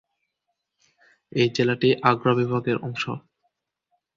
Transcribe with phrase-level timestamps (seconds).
[1.31, 3.03] এই জেলাটি আগ্রা বিভাগের অংশ।